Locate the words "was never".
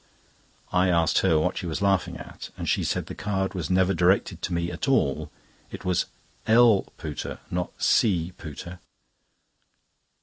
3.53-3.93